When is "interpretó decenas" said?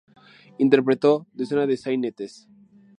0.57-1.67